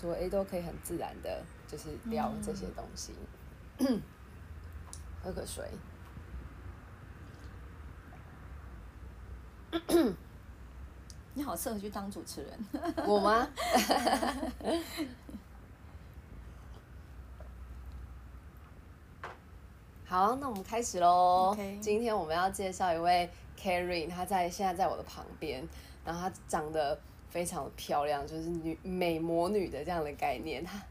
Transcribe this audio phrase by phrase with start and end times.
[0.00, 3.12] 说，哎，都可以很自然的，就是聊这些东西。
[5.22, 5.70] 喝个水。
[11.34, 12.58] 你好，适合去当主持人。
[13.06, 13.46] 我吗？
[20.04, 21.56] 好，那我们开始喽。
[21.80, 25.64] 今天我们要介绍一位 Carrie，她在现在在我的旁边，
[26.04, 30.62] 然后她长得非常的漂亮，就是女美魔女的这样的概念。
[30.62, 30.82] 她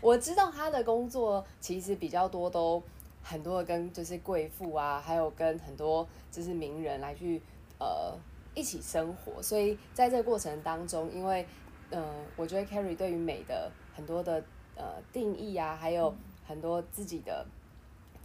[0.00, 2.82] 我知道她的工作其实比较多，都
[3.22, 7.40] 很多的跟就是贵妇啊，还有跟很多就是名人来去
[7.80, 8.14] 呃
[8.54, 9.42] 一起生活。
[9.42, 11.44] 所以在这个过程当中，因为
[11.90, 12.04] 嗯，
[12.36, 14.44] 我觉得 Carrie 对于美的很多的
[14.76, 16.14] 呃定义啊，还有
[16.46, 17.44] 很多自己的。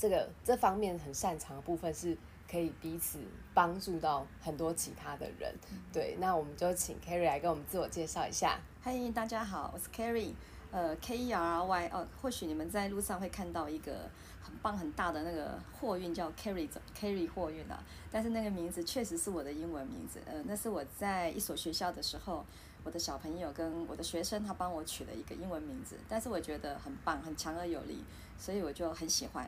[0.01, 2.17] 这个这方面很擅长的部分是
[2.49, 3.19] 可以彼此
[3.53, 5.53] 帮助到很多其他的人，
[5.93, 8.59] 对，那我们就请 Carrie 来跟我们自我介绍一下。
[8.81, 10.33] 嗨，大家好，我是 Carrie，
[10.71, 14.09] 呃，K E R R Y，哦，或许你们在路上会看到一个
[14.41, 22.43] 很棒很大的那个货运叫 Carrie，Carrie 货运啊，但是那个名字确实是我的英文名字，呃，那是我在一所学校的时候，
[22.83, 28.03] 我的小朋友跟我的学生他帮我取了一个英文名字，但是我觉得很棒，很强而有力，
[28.39, 29.47] 所以我就很喜欢。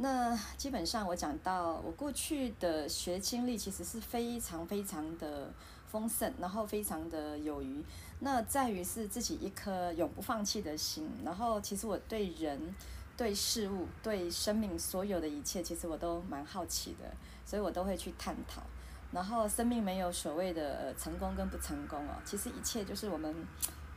[0.00, 5.52] 那基本上我讲到我过去的学经历，其实是非常非常的
[5.88, 7.84] 丰盛，然后非常的有余。
[8.20, 11.10] 那在于是自己一颗永不放弃的心。
[11.24, 12.72] 然后其实我对人、
[13.16, 17.12] 对事物、对生命所有的一切，其实我都蛮好奇的，
[17.44, 18.62] 所以我都会去探讨。
[19.10, 23.34] 然后生命没有所谓的成功跟不成功哦，其实一切就是我们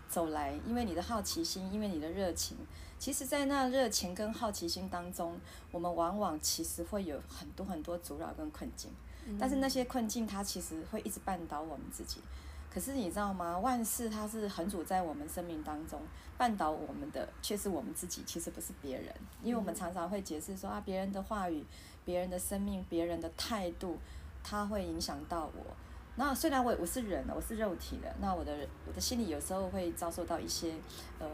[0.09, 2.57] 走来，因为你的好奇心，因为你的热情。
[3.01, 5.35] 其实，在那热情跟好奇心当中，
[5.71, 8.91] 我们往往其实会有很多很多阻扰跟困境，
[9.39, 12.21] 但是那些困境它其实会一直绊倒我们自己。
[12.71, 13.57] 可是你知道吗？
[13.57, 15.99] 万事它是横阻在我们生命当中，
[16.37, 19.11] 绊倒我们的却是我们自己，其实不是别人。
[19.41, 21.65] 因为我们常常会解释说啊，别人的话语、
[22.05, 23.97] 别人的生命、别人的态度，
[24.43, 25.75] 它会影响到我。
[26.17, 30.75] 那虽然我我是人，我是肉体的，那我的我的心里有时候会遭受到一些
[31.17, 31.27] 呃，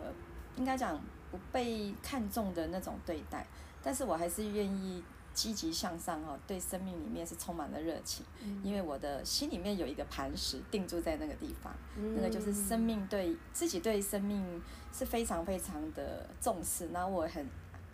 [0.56, 0.98] 应该讲。
[1.32, 3.46] 不被看重的那种对待，
[3.84, 8.26] 但是我还是愿意积极向上哦，对生命里面是充满了热情，
[8.64, 11.74] 因为我的心里面有一个磐石定住在那个地方，
[12.16, 14.62] 那个就是生命对自己对生命
[14.92, 17.48] 是非常非常的重视，那我很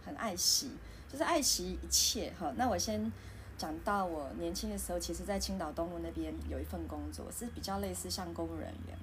[0.05, 0.72] 很爱惜，
[1.11, 2.53] 就是爱惜一切哈。
[2.55, 3.11] 那我先
[3.57, 8.97] 讲到我年轻的时候，其实在青岛东路那边有一份工作，是比较类似像公务人员，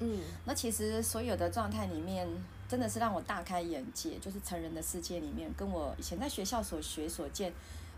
[0.00, 2.28] 嗯，那其实所有的状态里面。
[2.74, 7.52] 真的是让我大开眼界，就是成人的世界里面，跟我以前在学校所学所见，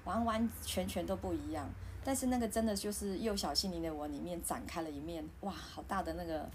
[0.05, 1.67] 完完全全都不一样。
[2.05, 6.47] 但是那个真的就是幼小心灵的我里面展开了一面，哇，好大的那个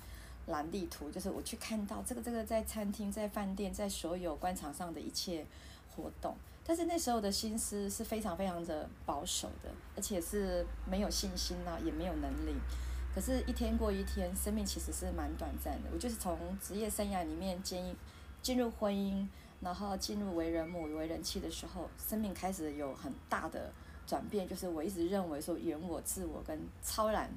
[0.46, 5.44] 蓝地图，就是我去看到这个这个在餐厅、在饭店、在所有官场上的一切
[5.96, 6.36] 活动。
[6.64, 12.54] 但是那时候的心思是非常非常的保守的，而且是没有信心呐，也没有能力。
[13.14, 15.90] 可是，一天过一天，生命其实是蛮短暂的。
[15.94, 17.96] 我就是从职业生涯里面进
[18.42, 19.28] 进入婚姻，
[19.60, 23.72] 然后进入为人母、为人妻的时候，生命开始有很大的
[24.08, 24.48] 转变。
[24.48, 27.30] 就是我一直认为说，原我、自我跟超然。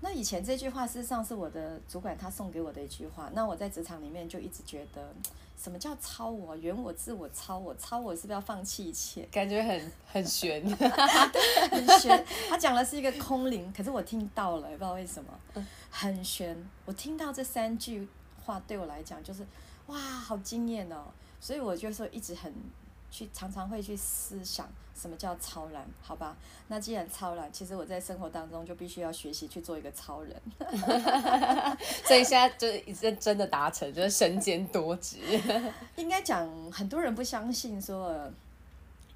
[0.00, 3.30] 那以前这句话事实上是我的主管他送给我的一句话。
[3.34, 5.14] 那我在职场里面就一直觉得。
[5.58, 6.54] 什么叫超我？
[6.54, 9.26] 圆我、自我、超我，超我是不是要放弃一切？
[9.32, 10.62] 感觉很很悬，
[11.70, 12.26] 很悬。
[12.50, 16.54] 他讲的是一个空灵，可是我听到了，也不知道为什么，很悬。
[16.84, 18.06] 我听到这三句
[18.44, 19.46] 话对我来讲就是
[19.86, 21.06] 哇，好惊艳哦！
[21.40, 22.52] 所以我就说一直很。
[23.16, 26.36] 去常常会去思想什么叫超然，好吧？
[26.68, 30.38] 那既然超然，其实我在生活当中就必须要学习去做一个超人。
[32.04, 35.16] 所以现在就是真真的达成，就是身兼多职。
[35.96, 38.30] 应该讲很多人不相信说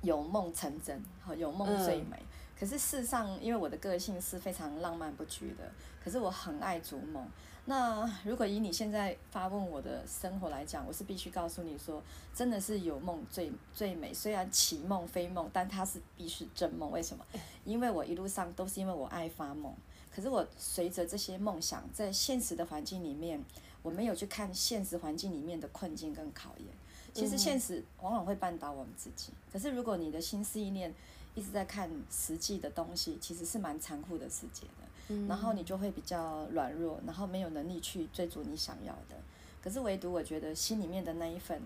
[0.01, 2.17] 有梦成真，好有梦最美。
[2.59, 5.71] 可是事实上，因为我的个性是非常浪漫不拘的，
[6.03, 7.29] 可是我很爱逐梦。
[7.71, 12.03] 那如果以你现在发问我的生活来讲，我是必须告诉你说，
[12.35, 14.13] 真的是有梦最最美。
[14.13, 16.91] 虽然奇梦非梦，但它是必是真梦。
[16.91, 17.25] 为什么？
[17.65, 19.73] 因为我一路上都是因为我爱发梦。
[20.13, 23.41] 可是我随着这些梦想，在现实的环境里面，
[23.83, 26.67] 我没有去看现实环境里面的困境跟考验。
[27.15, 29.33] 其实现实往往会绊倒我们自己。
[29.53, 30.93] 可是如果你的心思意念
[31.37, 34.90] 一直在看实际的东西，其实是蛮残酷的世界的。
[35.29, 39.17] 然后你就会比较软弱，然后没有能力去追逐你想要的。
[39.63, 41.61] 可是唯独我觉得心里面的那一份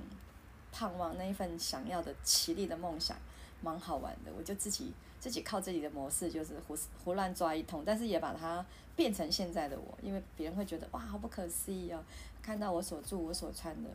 [0.73, 3.17] 盼望，那一份想要的绮丽的梦想，
[3.62, 4.32] 蛮好玩的。
[4.37, 8.64] 我就自己自己靠自己的模式，就是胡胡乱抓一通，但是也把它
[8.96, 12.02] 变成现在的我，因为别人会觉得哇，好不可思议哦，
[12.43, 13.88] 看到我所住、我所穿的、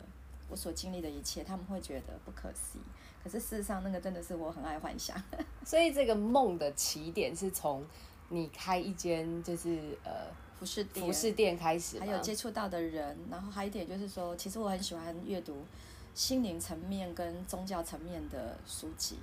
[0.48, 2.82] 我所经历的一切，他们会觉得不可思议。
[3.22, 5.22] 可是事实上，那个真的是我很爱幻想。
[5.62, 7.84] 所以这个梦的起点是从
[8.30, 10.26] 你开一间就是呃
[10.58, 15.64] 服饰店服饰店开始，还有接触到的人，然后还有一点就是说，其实我很喜欢阅读
[16.14, 19.18] 心灵层面跟宗教层面的书籍，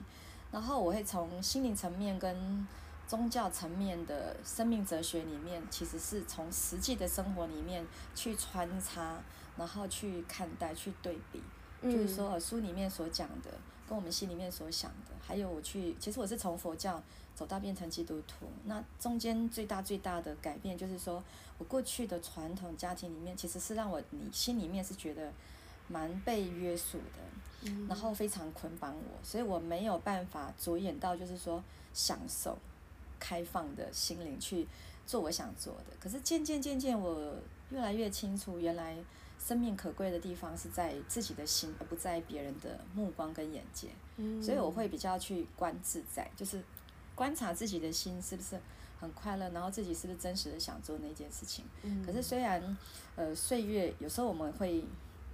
[0.52, 2.68] 然后我会从心灵层面跟
[3.08, 9.18] 宗教层面的生命哲学里面，其实是从实际的生活里面去穿插，
[9.56, 11.42] 然后去看待、去对比，
[11.84, 13.52] 就是说书里面所讲的。
[13.88, 17.02] 跟我们心里面所想的，还有我去，其实我是从佛教
[17.34, 21.24] 走到变成基督徒，那中间最大最大的改变就是说，
[21.58, 25.32] 我过去的传统家庭里面，其实是让我你心里面是觉得
[25.88, 31.64] 蛮被约束的，然后非常捆绑我，所以我没有办法着眼到就是说
[31.94, 32.58] 享受
[33.18, 34.68] 开放的心灵去
[35.06, 37.36] 做我想做的，可是渐渐渐渐我
[37.70, 38.98] 越来越清楚，原来。
[39.48, 43.88] 生命可贵的地方是在自己的心，而不在别人的目光跟眼界。
[44.18, 46.62] 嗯，所以我会比较去观自在，就是
[47.16, 48.60] 观察自己的心是不是
[49.00, 51.64] 很快乐，然后自己是不是真实的想做那件事情。
[51.84, 52.78] 嗯，可是虽然
[53.16, 54.84] 呃岁月有时候我们会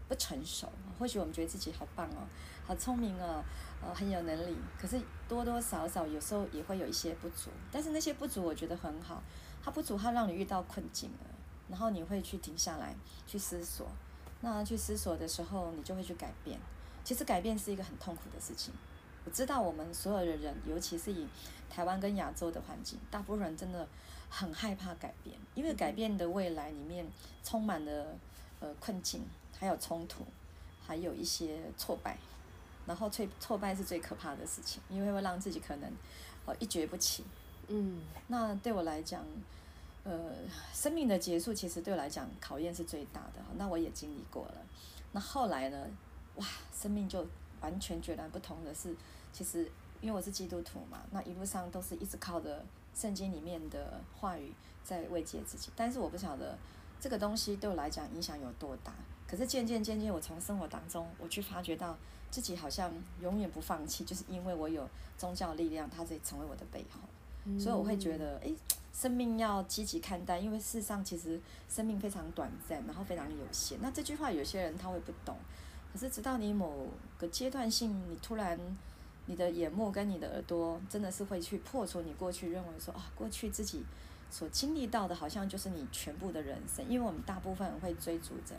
[0.08, 2.22] 不成熟，或许我们觉得自己好棒哦，
[2.68, 3.44] 好聪明哦，
[3.82, 7.50] 呃很有能力，可是多多少少有时候也会有一些不足。
[7.72, 9.24] 但是那些不足我觉得很好，
[9.64, 11.33] 它不足它让你遇到困境了。
[11.70, 12.96] 然后你会去停下来
[13.26, 13.88] 去思索，
[14.42, 16.60] 那去思索的时候，你就会去改变。
[17.04, 18.74] 其实改变是一个很痛苦的事情。
[19.26, 21.28] 我知道我们所有的人，尤其是以
[21.70, 23.88] 台湾跟亚洲的环境，大部分人真的
[24.30, 27.06] 很害怕改变，因为改变的未来里面
[27.44, 28.16] 充满了
[28.60, 29.26] 呃困境，
[29.58, 30.26] 还有冲突，
[30.86, 32.18] 还有一些挫败。
[32.86, 35.90] 然后挫挫败是最可怕的事情，因为会让自己可能
[36.46, 37.24] 呃一蹶不起。
[37.70, 39.26] 嗯，那对我来讲。
[40.04, 40.32] 呃，
[40.74, 44.56] 生命的结束其实对我来讲考验是最大的，那我也经历过了。
[45.12, 45.88] 那后来呢？
[46.36, 46.46] 哇，
[46.76, 47.24] 生命就
[47.62, 48.96] 完全截然不同的是，
[49.32, 49.72] 其实
[50.02, 52.66] 因为我是基督徒嘛，那一路上都是一直靠着
[52.96, 54.52] 圣经里面的话语
[54.84, 55.70] 在慰藉自己。
[55.76, 56.58] 但是我不晓得
[57.00, 58.92] 这个东西对我来讲影响有多大。
[59.28, 61.96] 可是渐渐渐渐，我从生活当中我去发觉到
[62.32, 62.92] 自己好像
[63.22, 67.00] 永远不放弃，就是因为我有宗教力量，它在成为我的背后。
[67.60, 68.56] 所以我会觉得，诶，
[68.94, 73.78] 生命要积极看待，因为事实上其实生命非常短暂，然后非常有限。
[73.82, 75.36] 那这句话有些人他会不懂，
[75.92, 76.88] 可是直到你某
[77.18, 78.58] 个阶段性，你突然
[79.26, 83.84] 你的眼目跟你的耳朵真的是会去破除你过去认为说啊，过去自己
[84.30, 86.88] 所经历到的好像就是你全部的人生。
[86.88, 88.56] 因为我们大部分人会追逐着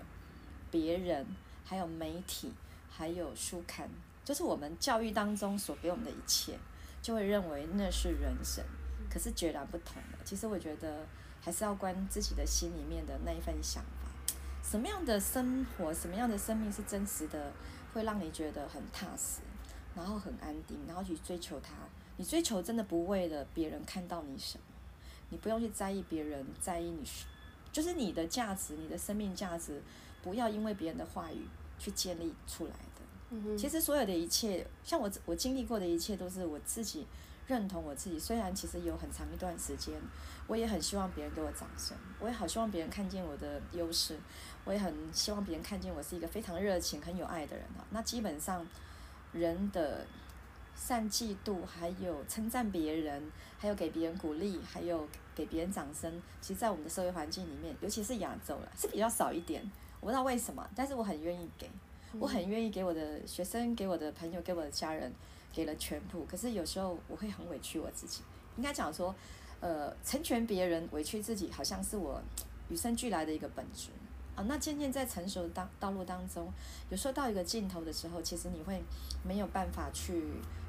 [0.71, 1.25] 别人，
[1.65, 2.53] 还有媒体，
[2.91, 3.89] 还有书刊，
[4.25, 6.59] 就是我们教育当中所给我们的一切。
[7.01, 8.65] 就会认为那是人生，
[9.11, 10.19] 可是截然不同的。
[10.25, 11.07] 其实我觉得
[11.41, 17.53] 还是要关自己的心里面的那一份想法，什么样的生活，什么样的生命是真实的，
[17.93, 19.41] 会让你觉得很踏实，
[19.95, 21.73] 然后很安定，然后去追求它。
[22.17, 24.65] 你追求真的不为了别人看到你什么，
[25.31, 27.03] 你不用去在意别人在意你，
[27.73, 29.83] 就是你的价值，你的生命价值，
[30.23, 31.47] 不要因为别人的话语
[31.79, 33.59] 去建立出来的。
[33.59, 37.05] 其实所有的一切，像我我经历过的一切，都是我自己
[37.47, 38.19] 认同我自己。
[38.19, 39.95] 虽然其实有很长一段时间，
[40.47, 44.19] 我也很希望别人给我掌声，我也好希望别人看见我的优势，
[44.65, 47.85] 我也很希望别人看见我是一个非常热情、很有爱的人啊。
[47.91, 48.67] 那基本上
[49.33, 50.07] 人的
[50.75, 56.11] 善嫉妒，还有称赞别人，还有给别人鼓励，还有给别人掌声，
[56.41, 59.63] 其实，在我们的社会环境里面，尤其是亚洲了，是比较少一点。
[60.01, 61.71] 我不知道为什么，但是我很愿意给。
[62.19, 65.13] 我很愿意给我的学生、给我的朋友、给我的家人，
[65.53, 66.25] 给了全部。
[66.27, 68.23] 可是有时候我会很委屈我自己。
[68.57, 69.15] 应该讲说，
[69.61, 72.21] 呃，成全别人、委屈自己，好像是我
[72.69, 73.89] 与生俱来的一个本质
[74.37, 74.45] 啊。
[74.47, 76.53] 那渐渐在成熟的道道路当中，
[76.89, 78.81] 有时候到一个尽头的时候，其实你会
[79.25, 80.23] 没有办法去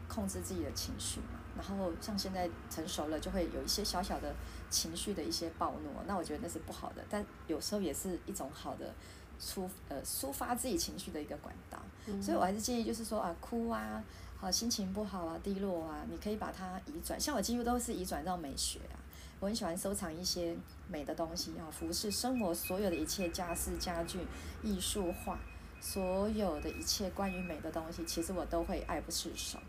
[0.07, 1.39] 控制自己的情绪嘛。
[1.55, 4.33] 然后像现在成熟了，就会有一些小小的
[4.69, 5.89] 情绪的一些暴怒。
[6.07, 8.93] 那我觉得那是不好的，但有时候也是一种好的。
[9.39, 11.79] 抒呃抒发自己情绪的一个管道，
[12.21, 14.03] 所以我还是建议就是说啊哭啊，
[14.37, 18.95] 好心情不好啊低落啊，你可以把它移转，像我几乎都是移转到美学啊，
[19.39, 20.55] 我很喜欢收藏一些
[20.89, 24.19] 美的东西啊，服饰、生活所有的一切家饰家具、
[24.63, 25.37] 艺术画，
[25.81, 29.59] 所有的一切关于美的东西，其实我都会爱不释手。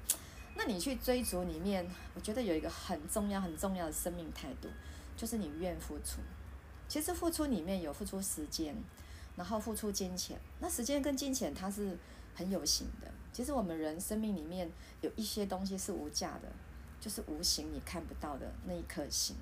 [0.54, 4.68] 那你去追逐里面，我觉得有一个很重要很重要的生命态度，
[5.16, 6.20] 就是你愿付出。
[6.88, 8.74] 其实付出里面有付出时间。
[9.36, 11.96] 然后付出金钱，那时间跟金钱它是
[12.34, 13.06] 很有形的。
[13.32, 14.70] 其实我们人生命里面
[15.02, 16.48] 有一些东西是无价的，
[16.98, 19.36] 就是无形你看不到的那一颗心。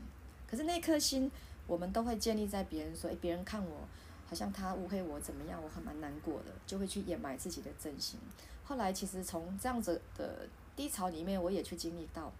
[0.49, 1.31] 可是那颗心，
[1.67, 3.87] 我们都会建立在别人说，诶，别人看我
[4.27, 8.19] 好像他误会我怎么样，我还蛮难过的，就会去掩埋自己的真心。
[8.65, 12.33] 后来其实从这样子的低潮里面，我也去经历到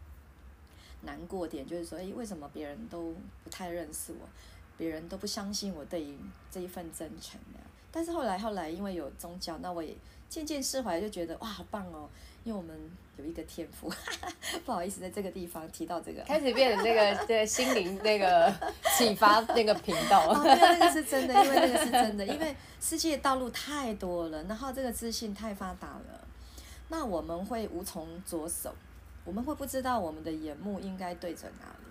[1.03, 4.29] 难过点，就是说，诶，为什么别人都不太认识我，
[4.77, 6.19] 别人都不相信我对于
[6.51, 7.61] 这一份真诚的？
[7.91, 9.95] 但是后来后来因为有宗教，那我也
[10.29, 12.09] 渐渐释怀，就觉得哇，好棒哦！
[12.43, 12.77] 因为我们
[13.17, 13.91] 有一个天赋，
[14.67, 18.53] 不好意思，在这个地方提到这个，开始变成那个对心灵那个
[18.99, 20.33] 启发那个频道。
[20.45, 26.21] 那个是真的，因为那个是真的，因为世界道路太多了，然后这个自信太发达了，
[26.89, 28.75] 那我们会无从着手，
[29.25, 31.84] 我们会不知道我们的眼目应该对准哪里，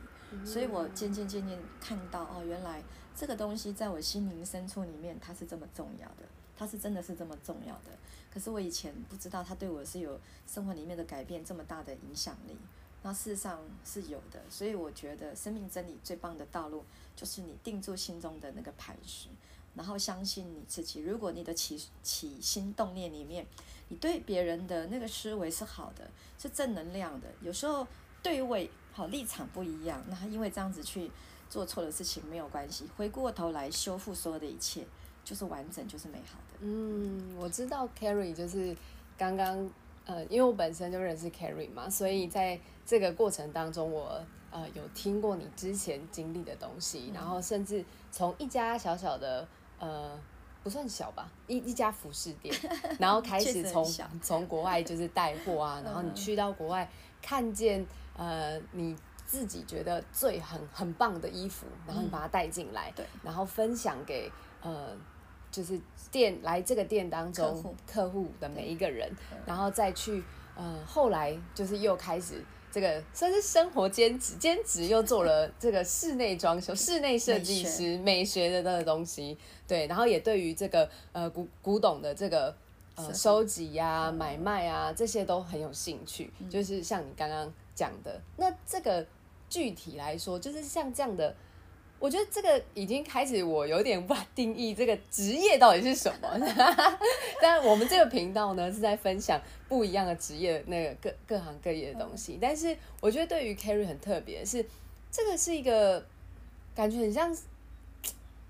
[0.45, 2.81] 所以我渐渐渐渐看到哦，原来
[3.15, 6.23] 这个东西在我心灵深处里面，它是这么重要的，
[6.57, 7.91] 它是真的是这么重要的。
[8.31, 12.57] 可是我以前不知道它对我是有生活里面的改变这么大的影响力，
[13.03, 16.83] 那事实上是有的，所以我觉得生命真理最棒的道路
[17.15, 19.27] 就是你定住心中的那个磐石，
[19.75, 21.01] 然后相信你自己。
[21.01, 23.45] 如果你的起起心动念里面，
[23.89, 26.09] 你对别人的那个思维是好的，
[26.39, 27.85] 是正能量的，有时候
[28.23, 31.11] 对位好立场不一样，那因为这样子去
[31.49, 34.85] 做错的事情没有关系，回过头来修复所有的一切。
[35.25, 36.57] 就是完整，就是美好的。
[36.59, 38.75] 嗯，我知道 Carrie 就是
[39.17, 39.69] 刚刚
[40.03, 44.21] 呃，因为我本身就认识 Carrie 嘛，所以在这个过程当中，我
[44.51, 49.47] 呃有听过你之前经历的东西，然后甚至从一家小小的
[49.79, 50.19] 呃
[50.61, 52.53] 不算小吧，一一家服饰店，
[52.99, 53.89] 然后开 始从
[54.21, 64.95] 从国外就是带货啊，然后你 去到国外看见呃你自己觉得最很很棒的衣服，然后你把它带进来，对，然后分享给呃。
[65.53, 65.79] 就是
[66.11, 68.27] 店来这个店当中客户。
[68.39, 69.07] 的每一个人，
[69.45, 70.23] 然后再去
[70.55, 78.49] 呃后来就是又开始这个算是生活兼职，兼职又做了这个室内装修、室内设计师美学。
[78.49, 82.55] 的那个东西，对，然后也对于这个呃古古董的这个
[82.95, 89.05] 呃收集呀、买卖啊这些都很有兴趣，就是像你刚刚讲的，那这个
[89.49, 91.35] 具体来说，就是像这样的。
[91.99, 96.37] 我觉得这个已经开始，我有点无法定义这个职业到底是什么。
[97.41, 99.39] 但我们这个频道呢，是在分享
[99.69, 102.37] 不一样的职业，那个各各行各业的东西。
[102.41, 104.65] 但是我觉得对于 Carrie 很特别，是
[105.09, 106.05] 这个是一个
[106.75, 107.33] 感觉很像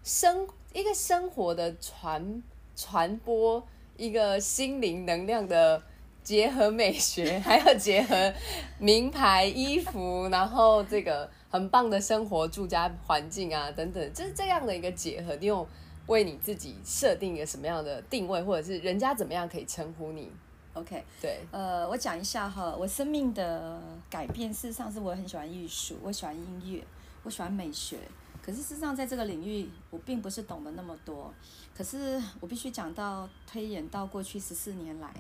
[0.04, 2.42] 生一个生活的传
[2.76, 3.64] 传播，
[3.98, 5.84] 一个心灵能量的
[6.24, 8.34] 结合美学， 还要结合
[8.80, 11.30] 名牌衣服，然后这个。
[11.54, 15.36] 很棒的生活住家环境啊，等等，就是这样的一个结合。
[15.36, 15.68] 你有
[16.08, 20.32] 为你自己设定一个什么样的定位，或者是人家怎么样可以称呼你
[20.74, 26.84] ？OK，对，呃，我讲一下哈，我生命的改变，事实上是我很喜欢艺术，我喜欢音乐，
[27.22, 28.00] 我喜欢美学。
[28.44, 31.32] 可是事实上，在这个领域，我并不是懂得那么多。
[31.78, 35.14] 可是我必须讲到推演到过去十四年来。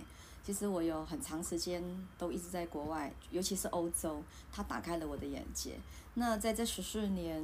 [0.45, 1.81] 其实我有很长时间
[2.17, 4.21] 都一直在国外，尤其是欧洲，
[4.51, 5.79] 它打开了我的眼界。
[6.15, 7.41] 那在这十四年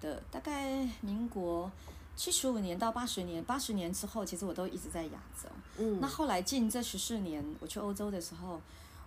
[0.00, 1.70] 的大概民国
[2.16, 5.48] 七十五年到八十年，八十年之后，其实我都一直在亚洲。
[5.78, 6.00] 嗯。
[6.00, 8.60] 那后来近这十四年，我去欧洲的时候，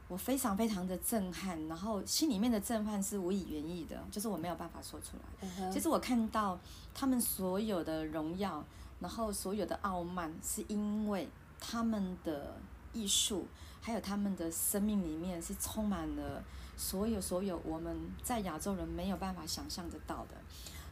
[0.08, 5.70] 我非常非常的震撼，然后心里面的震撼是无以言喻的，就是我没有办法说出来。
[5.70, 6.58] 其实我看到
[6.94, 8.64] 他们所有的荣耀，
[9.02, 11.28] 然后所有的傲慢，是因为
[11.60, 12.56] 他们的。
[12.98, 13.46] 艺术，
[13.82, 16.44] 还有他们的生命里面是充满了
[16.76, 20.36] 所有所有我们在亚洲人没有办法想象得到的。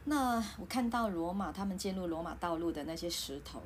[0.04, 3.60] 那我看到罗马他们进入罗马道路的那些石头，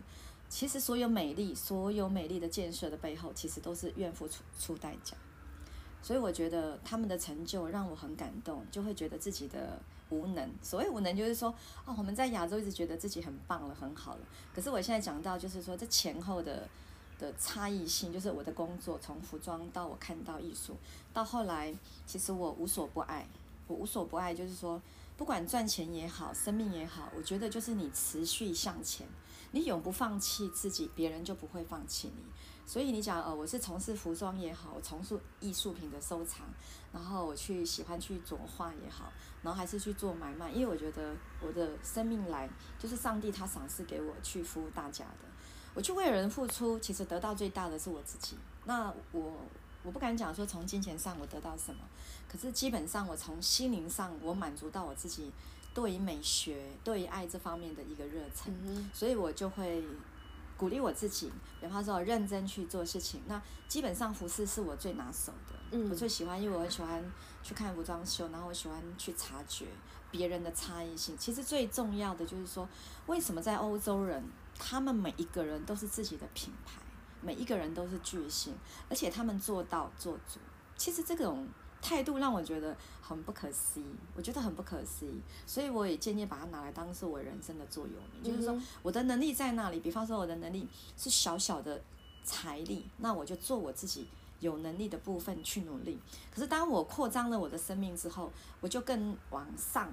[0.48, 5.14] 其实所有美丽、所有美丽的建设的背后，其实都是愿付出出代价。
[6.02, 9.78] 所以我觉得他们的成就让我很感动，就会觉得自己的
[10.08, 10.50] 无能。
[10.62, 11.54] 所谓无能，就是说，
[11.84, 14.20] 哦，我们在亚洲一直觉得自己很棒了、很好了。
[14.54, 16.66] 可是我现在讲到，就是说这前后的。
[17.20, 20.74] 的差异性就是我的工作，从服装到我看到艺术，
[21.12, 21.72] 到后来，
[22.06, 23.28] 其实我无所不爱。
[23.68, 24.82] 我无所不爱，就是说，
[25.16, 29.06] 不管赚钱也好，生命也好，我觉得就是你持续向前，
[29.52, 32.24] 你永不放弃自己，别人就不会放弃你。
[32.66, 36.46] 所以你讲，呃，我是从事服装也好，我从事艺术品的收藏，
[36.92, 39.12] 然后我去喜欢去作画也好，
[39.42, 45.29] 然后还是去做买卖，因为我觉得我的生命来就是上帝他赏赐给我去服务大家的。
[45.80, 48.36] 我去为人付出，其实得到最大的是我自己。
[48.66, 49.32] 那我
[49.82, 51.80] 我不敢讲说从金钱上我得到什么，
[52.30, 55.32] 可是基本上我从心灵上我满足到我自己
[55.72, 58.54] 对于美学、对于爱这方面的一个热忱，
[58.92, 59.82] 所以我就会
[60.58, 61.32] 鼓励我自己，
[61.62, 63.22] 比方说认真去做事情。
[63.26, 67.02] 那基本上服饰是我最拿手的，嗯，我最喜欢，因为我很喜欢
[67.42, 69.64] 去看服装秀，然后我喜欢去察觉
[70.10, 71.16] 别人的差异性。
[71.16, 72.68] 其实最重要的就是说，
[73.06, 74.22] 为什么在欧洲人，
[74.60, 76.80] 他们每一个人都是自己的品牌，
[77.20, 78.54] 每一个人都是巨星，
[78.88, 80.38] 而且他们做到做足。
[80.76, 81.48] 其实这种。
[81.82, 91.80] 态度让我觉得很不可思议，我觉得很不可思议，所以我也渐渐把它拿来当是我人生的座右铭，就是说我的能力在那里，比方说我的能力是小小的
[92.22, 94.06] 财力，那我就做我自己
[94.40, 95.98] 有能力的部分去努力。
[96.30, 99.90] 可是当我扩张了我的生命之后，我就更往上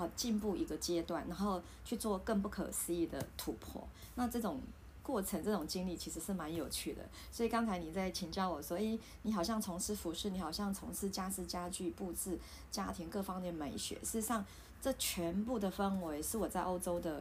[0.00, 3.86] 好进步一个阶段，然后去做更不可思议的突破。
[4.14, 4.60] 那这种。
[5.02, 7.02] 过程这种经历其实是蛮有趣的，
[7.32, 12.38] 所以刚才你在请教我说，诶，你好像从事服饰，你好像从事家私家具布置、
[12.70, 13.96] 家庭各方面美学。
[14.04, 14.44] 事实上，
[14.80, 17.20] 这全部的氛围是我在欧洲的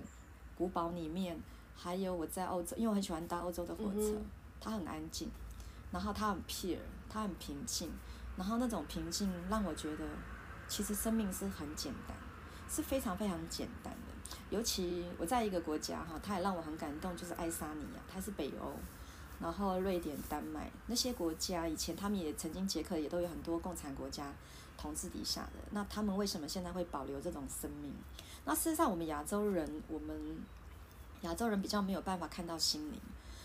[0.55, 1.41] 古堡里面，
[1.73, 4.21] 还有我在欧洲，因为我很喜欢搭欧洲的火车，
[4.61, 5.31] 它很安静，
[5.89, 6.77] 然后它很 pure，
[7.09, 7.89] 它很平静，
[8.37, 10.05] 然后那种平静让我觉得，
[10.67, 12.15] 其实生命是很简单，
[12.69, 14.37] 是非常非常简单的。
[14.49, 18.71] 尤其我在一个国家哈，它也让我很感动，就是爱沙尼亚，它是北欧，
[19.39, 24.31] 然后瑞典、丹麦那些国家，以前他们也曾经捷克也都有很多共产国家
[24.77, 27.91] 统治底下的，那他们为什么现在会保留这种生命？
[28.45, 30.37] 那事实上，我们亚洲人，我们
[31.21, 32.99] 亚洲人比较没有办法看到心灵。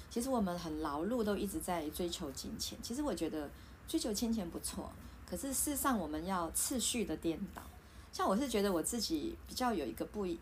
[0.09, 2.79] 其实我们很劳碌，都一直在追求金钱。
[2.83, 3.51] 其实我觉得
[3.89, 4.91] 追求金钱不错，
[5.29, 7.63] 可是事实上我们要次序的颠倒。
[8.15, 10.39] 像我是觉得我自己比较有一个不与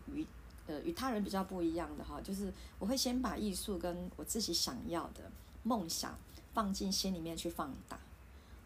[0.67, 5.23] 呃与他人比较不一样的哈，就是我会先把艺术跟我自己想要的
[5.63, 6.15] 梦想
[6.53, 7.99] 放进心里面去放大，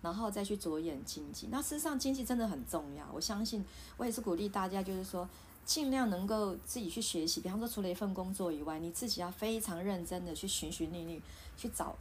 [0.01, 1.47] 然后再去着眼经济。
[1.49, 3.63] 那事实上经济真的很重要，我相信
[3.95, 5.25] 我也是鼓励大家，就是说
[5.63, 7.39] 尽量能够自己去学习。
[7.39, 11.21] 比方说除了一份工作以外，你自己要非常认真的去寻寻觅觅
[11.55, 11.95] 去找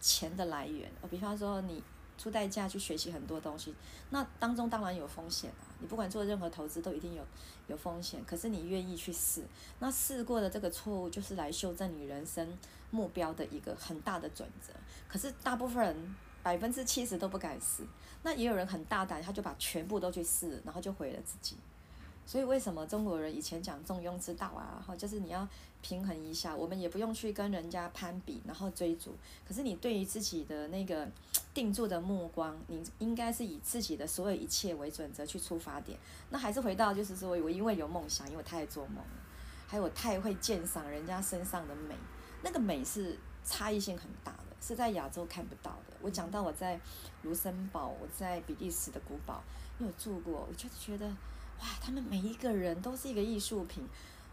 [0.00, 0.90] 钱的来源。
[1.02, 1.82] 呃，比方说你。
[2.18, 3.74] 出代价去学习很多东西，
[4.10, 5.64] 那当中当然有风险啊。
[5.78, 7.22] 你不管做任何投资都一定有
[7.66, 9.44] 有风险，可是你愿意去试，
[9.78, 12.56] 那试过的这个错误就是来修正你人生
[12.90, 14.72] 目标的一个很大的准则。
[15.06, 17.84] 可是大部分人百分之七十都不敢试，
[18.22, 21.56] 那也有人很大胆，他就把全部都去试，然后就毁了自己。
[22.24, 24.82] 所以为什么中国人以前讲中庸之道啊？
[24.84, 25.46] 哈，就是你要
[25.86, 29.14] 平衡一下，我们也不用去跟人家攀比，然后追逐。
[29.46, 31.08] 可是你对于自己的那个
[31.54, 35.96] 定住的目光，你应该是以自己的所有一切为准则去出发点。
[36.30, 39.22] 那还是回到就是说我因为有梦想，因为我太爱做梦了，
[39.68, 41.94] 还有我太会鉴赏人家身上的美，
[42.42, 45.96] 那个美是差异性很大的，是在亚洲看不到的。
[46.02, 46.80] 我讲到我在
[47.22, 49.40] 卢森堡，我在比利时的古堡
[49.78, 51.06] 因为我住过，我就觉得。
[51.58, 53.82] 哇，他们每一个人都是一个艺术品，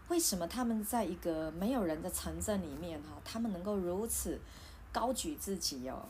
[0.08, 4.38] 为什么他们在一个没有人的城镇里面哈，他们能够如此
[4.92, 6.06] 高举自己哦？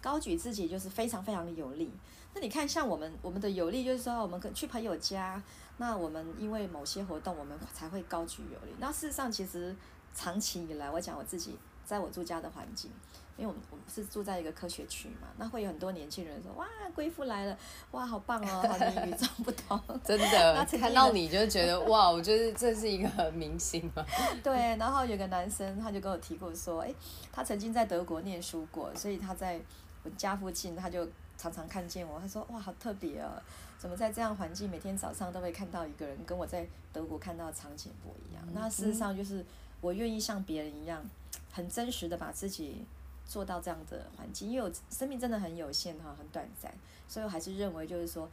[0.00, 1.90] 高举自己就是非常非常的有力。
[2.34, 5.42] 那你看，像我们我们的有力，就是说我们去朋友家，
[5.78, 8.74] 那我们因为某些活动，我们才会高举有力。
[8.78, 9.74] 那事实上，其实
[10.14, 12.90] 长期以来，我讲我自己在我住家的环境。
[13.36, 17.58] 因为我们我们是住在一个科学区嘛，那会有很多年轻人说哇，贵妇来了，
[17.90, 19.80] 哇，好棒哦，好与众 不同。
[20.04, 24.06] 真的，看到你就觉得 哇，我觉得这是一个明星嘛。
[24.40, 26.94] 对，然后有个男生他就跟我提过说，哎，
[27.32, 29.60] 他曾经在德国念书过，所以他在
[30.04, 31.04] 我家附近，他就
[31.36, 32.20] 常常看见我。
[32.20, 33.32] 他说哇，好特别哦，
[33.76, 38.44] 怎么在这样环境，每天早上都会看到一个人，跟我在德国看到的场景不一样。
[38.52, 39.44] 那事实上就是
[39.80, 41.04] 我愿意像别人一样，
[41.50, 42.86] 很真实的把自己。
[43.26, 46.72] 做到这样的环境，因为我生命真的很有限哈，很短暂，
[47.08, 48.28] 所以我还是认为就是说，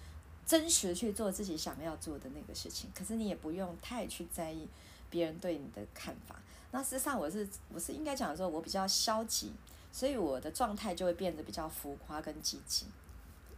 [0.46, 2.90] 真实去做自己想要做的那个事情。
[2.94, 4.68] 可是你也不用太去在意
[5.10, 6.36] 别人对你的看法。
[6.72, 9.54] 那事实上我是我是应该讲说，我比较消极，
[9.92, 12.86] 所以我的状态就会变得比较浮夸跟积极。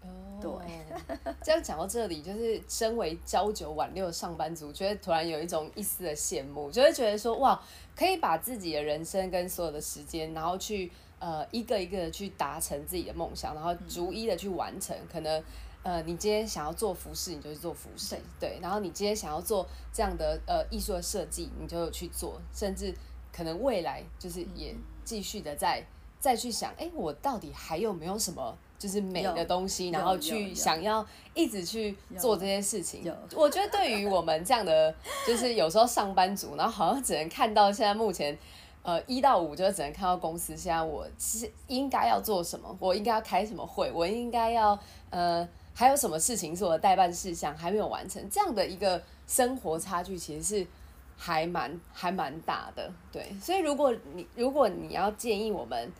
[0.01, 0.85] 哦，对，
[1.41, 7.59] 这样讲到这里，就是身为朝九晚六的上班族，觉得突然有一种一丝的羡慕，就会觉得说哇，
[7.95, 10.91] 可以把自己的人生跟所有的时间，然后去。
[11.23, 14.93] 呃，一个一个的去达成自己的梦想，然后逐一的去完成。
[15.09, 15.41] 可能，
[15.81, 18.59] 呃，你今天想要做服饰，你就去做服饰，对。
[18.61, 22.41] 然后你今天想要做这样的呃艺术的设计，你就去做。
[22.53, 22.93] 甚至
[23.31, 25.81] 可能未来就是也继续的在
[26.19, 33.09] 再去想，哎，我到底还有没有什么就是美的东西，然后去想要一直去做这些事情。
[33.33, 34.93] 我觉得对于我们这样的，
[35.25, 38.37] 就是有时候上班族，然后好像只能看到现在目前。
[38.83, 44.77] 呃，一到五就只能看到公司现在我其实应该要做什么，我应该要开什么会，我应该要
[45.09, 50.67] 呃还有什么事情是我的代办事项还没有完成，这样的一个生活差距其实是
[51.15, 52.91] 还蛮还蛮大的。
[53.09, 55.91] 对，所以如果你如果你要建议我们，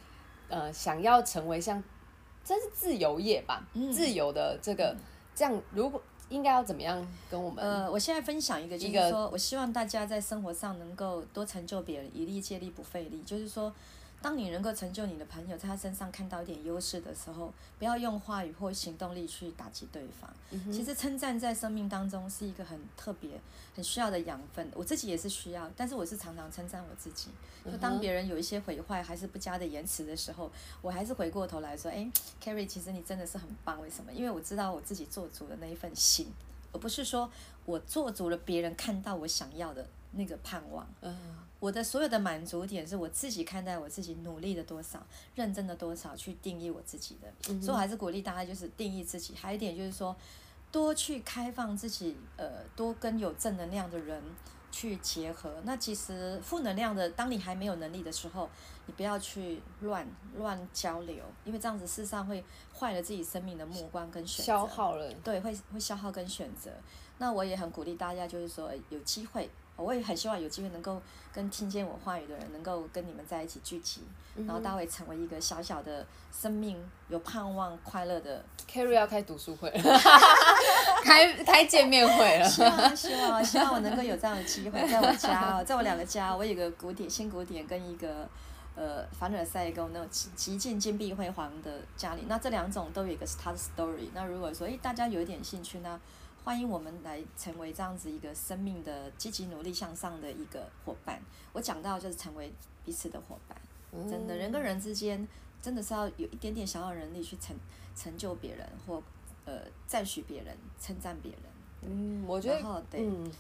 [0.50, 1.82] 呃，想要成为像，
[2.44, 4.94] 这是自由业吧，自由的这个
[5.34, 6.02] 这样，如果
[6.34, 7.64] 应该要怎么样跟我们？
[7.64, 13.72] 呃，我现在分享一个，就是说我希望大家在生活上能够多成就别人，以力借力不费力，就是说。
[14.24, 20.34] 当你能够成就你的朋友，在他身上看到一点优势的时候，不要用话语或行动力去打击对方。
[20.72, 23.32] 其实称赞在生命当中是一个很特别、
[23.76, 24.72] 很需要的养分。
[24.74, 27.28] 我自己也是需要，但是我是常常称赞我自己。
[27.66, 30.50] 就当别人有一些毁坏还是不佳的言辞的时候，
[30.82, 32.10] 我还是回过头来说：“哎
[32.42, 33.82] ，Carrie，其实你真的是很棒。
[33.82, 34.14] 为什么？
[34.14, 36.32] 因为我知道我自己做足了那一份心，
[36.72, 37.30] 而不是说
[37.66, 41.18] 我做足了别人看到我想要的那个盼望。”嗯
[41.60, 45.02] 我的所有的满足点是我自己看待我自己努力的多少，
[45.34, 49.34] 认真的多少去定义我自己的，所以我还是鼓励大家就是定义自己。
[49.34, 50.14] 还有一点就是说，
[50.74, 54.22] 多去开放自己，呃，多跟有正能量的人
[54.74, 55.54] 去结合。
[55.64, 58.50] 那其实负能量的，当你还没有能力的时候，
[58.86, 62.44] 你不要去乱乱交流，因为这样子事实上会
[62.78, 64.52] 坏了自己生命的目光跟选择。
[64.52, 65.14] 消耗了。
[65.24, 66.70] 对，会会消耗跟选择。
[67.20, 69.50] 那我也很鼓励大家，就是说有机会。
[69.76, 71.02] 我也很希望有机会能够
[71.34, 74.02] 跟听见我话语的人，能够跟你们在一起聚集，
[74.36, 76.78] 然后大会成为一个小小的生命，
[77.10, 78.44] 有盼望、快乐的。
[78.72, 79.70] Carrie 要开读书会，
[81.04, 82.46] 开开见面会了。
[82.50, 88.28] 希望希望希望我能够有这样的机会，在我家，在我两个家，我有个古典新古典跟一个
[88.76, 94.10] 呃凡尔赛宫那种极极尽金碧辉煌的家里，那这两种都有一个是他的 story。
[94.14, 96.00] 那如果说诶大家有一点兴趣呢？
[96.44, 101.22] 欢迎我们来成为这样子一个生命的积极努力向上的一个伙伴。
[101.54, 102.52] 我讲到就是成为
[102.84, 103.58] 彼此的伙伴，
[104.10, 105.26] 真的人跟人之间
[105.62, 107.56] 真的是要有一点点小小能力去成
[107.96, 109.02] 成就别人或
[109.46, 111.42] 呃赞许别人、称赞别人。
[111.82, 113.32] 嗯，我觉得，嗯，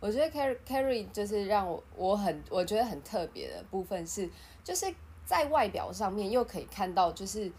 [0.00, 4.28] 我觉得 Carry Carry 就是让我我很我觉得很特别的部分是，
[4.62, 7.50] 就是在外表上面又可以看到就是。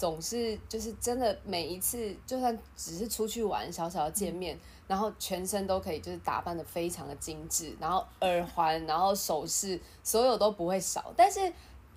[0.00, 4.58] 总是就是真的每一次，就算只是出去玩，小小的见面，
[4.88, 11.12] 然后全身都可以就是打扮的非常的精致，然后耳环，然后首饰，所有都不会少。
[11.14, 11.52] 但是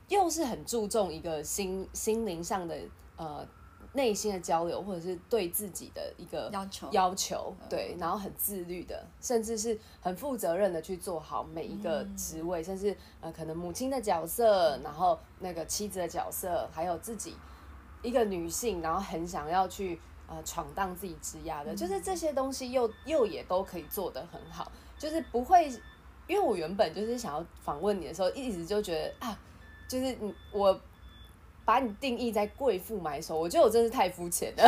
[0.10, 2.78] 又是很注重一个心心灵上的
[3.16, 3.48] 呃
[3.94, 17.34] 内心的交流，或者是对自己的一个要求要求，对，然后很自律的，甚至是很负责任的去做好每一个职位，甚至呃可能母亲的角色，然后那个妻子的角色，还有自己。
[18.04, 25.68] 一个女性，然后很想要去呃闯荡自己职业的，就是这些东西又又也都可以做得很好，就是不会，
[26.28, 29.40] 因为我原本就是想要访问你的时候，一直就觉得啊，
[29.88, 30.78] 就是你我
[31.64, 34.64] 把你定义在贵妇买手，我觉得我真是太肤浅了，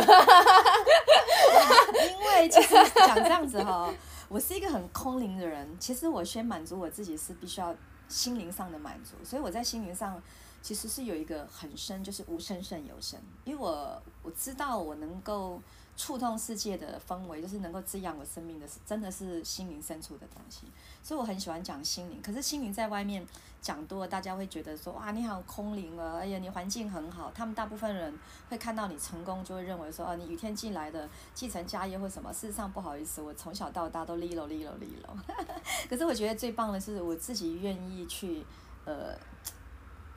[1.92, 3.92] 因为其实讲这样子哈，
[4.28, 7.74] 我是一个很空灵的人，其实我先满足我自己是必须要
[8.08, 10.20] 心灵上的满足，所以我在心灵上。
[10.66, 15.62] 其实是有一个很深，就是无声胜有声，因为我我知道我能够
[15.96, 20.66] 触动世界的氛围，就是能够滋养我生命的，是真的是心灵深处的东西，
[21.04, 22.20] 所以我很喜欢讲心灵。
[22.20, 23.24] 可是心灵在外面
[23.62, 27.30] 讲多了，大家会觉得说哇，你好空灵啊，哎呀，你环境很好。
[27.32, 28.12] 他们大部分人
[28.48, 32.32] 会看到你成功，就会认为说啊，你雨天进来的继承家业或什么。
[32.32, 35.16] 事实上不好意思，我从小到大都利落利落利落。
[35.88, 38.44] 可是我觉得最棒的是我自己愿意去
[38.84, 39.16] 呃。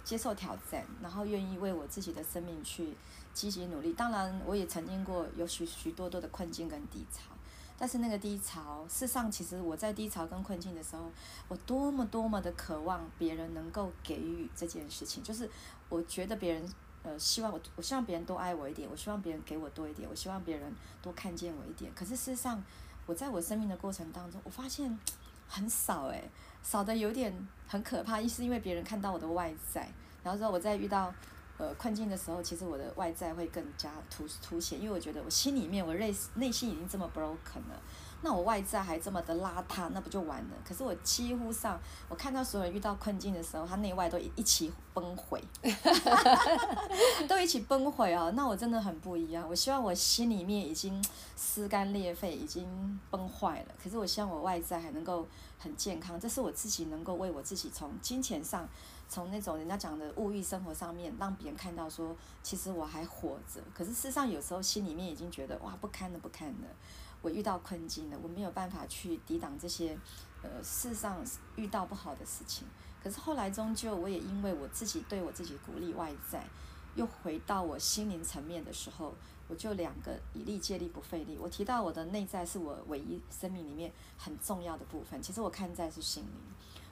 [0.10, 2.96] 接受挑战，然后愿意为我自己的生命去
[3.32, 3.94] 积极努力。
[3.94, 7.26] 当然，我也曾经过有许许多多的困境跟低潮，
[7.78, 11.12] 但是那个低潮，事实上，其实我在低潮跟困境的时候，
[11.48, 15.22] 我多么多么的渴望别人能够给予这件事情。
[15.22, 15.48] 就是
[15.90, 16.68] 我觉得别人，
[17.04, 21.92] 呃，希望我，我希望别人多爱我一点，我希望别人给我多一点，我希望别人多看见我一点。
[21.94, 22.64] 可是事实上，
[23.06, 24.98] 我在我生命的过程当中，我发现
[25.48, 26.28] 很少诶。
[26.62, 27.34] 少的有点
[27.68, 29.90] 很可怕，一是因为别人看到我的外在，
[30.24, 31.14] 然后说我在遇到
[31.58, 37.82] 呃困境的时候，其实我的外在会更加突凸显，因为我觉得我心里面我内内心已经这么 broken 了。
[38.22, 40.50] 那我外在还这么的邋遢，那不就完了？
[40.68, 45.42] 可是我几乎上，我看到所有人遇到困境的时候，他内外都一起崩毁，
[47.30, 48.30] 都一起崩毁啊！
[48.32, 49.48] 那我真的很不一样。
[49.48, 51.02] 我希望我心里面已经
[51.38, 53.68] 撕肝裂肺，已经崩坏了。
[53.82, 55.26] 可是我希望我外在还能够
[55.60, 58.68] 很健康，这是我自己能够为我自己从金钱上，
[59.10, 63.62] 从那种人家讲的物欲生活上面，让别人看到说，其实我还活着。
[63.74, 66.68] 可是事实上有时候心里面已经觉得哇，不堪了，不堪了。
[67.22, 69.98] 我遇到困境了，我没有办法去抵挡这些，
[70.42, 71.22] 呃，世上
[71.58, 72.66] 遇到不好的事情。
[73.04, 76.48] 可是后来终究，我也因为我自己对我自己鼓励外在，
[76.96, 79.14] 又回到我心灵层面的时候，
[79.48, 81.38] 我就两个以力借力不费力。
[81.38, 86.42] 我提到我的内在是我唯一生命里面很重要的部分，其实我看在是心灵，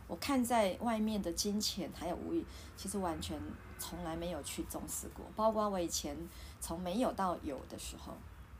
[0.07, 3.39] 我看在外面的金钱还有物欲，其实完全
[3.77, 5.25] 从来没有去重视过。
[5.35, 6.15] 包括我以前
[6.61, 8.13] 从没有到有的时候，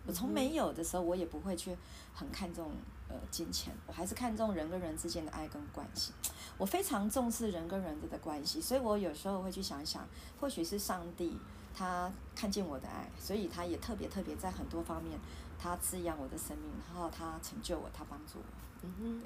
[0.06, 1.76] 我从没有的时候，我也不会去
[2.14, 2.72] 很看重。
[3.10, 6.12] 呃，金钱，我还是看重人跟人之间的爱跟关系。
[6.58, 10.06] 我非常重视人跟人的关系，所以我有时候会去想想，
[10.40, 11.38] 或许是上帝
[11.74, 15.18] 他看见我的爱，所以他也特别特别在很多方面，
[15.58, 18.44] 他滋养我的生命，然后他成就我，他帮助我。
[18.84, 19.22] 嗯哼，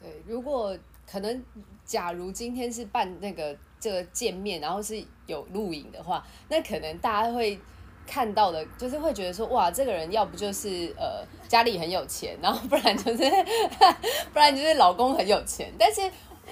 [0.00, 0.78] 对，如果
[1.10, 1.44] 可能，
[1.84, 7.60] 假如今天是办那个这个见面，然后是有录影的话，那可能大家会。
[8.12, 13.22] 看到的，就是会觉得说，哇，这个人要不就是呃家里很有钱，然后不然就是
[14.34, 15.72] 不然就是老公很有钱。
[15.78, 16.02] 但是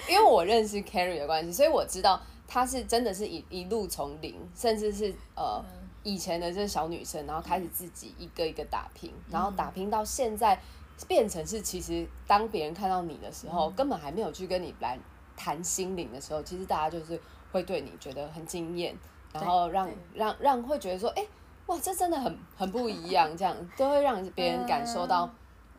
[0.08, 2.18] 因为我认识 Carrie 的关系，所以我知道
[2.48, 5.62] 她是真的是一一路从零，甚至是呃
[6.02, 10.58] 以前的这小女生，然后开始自己一个一个打拼，然后打拼到现在
[11.06, 14.98] 变成是，其实当别人看到你的时候，根本还没有去跟你来
[15.36, 17.20] 谈心灵的时候，其实大家就是
[17.52, 18.96] 会对你觉得很惊艳，
[19.34, 21.22] 然后让让让会觉得说，哎。
[21.70, 25.30] 哇，这真的很很不一样，这样都会让别人感受到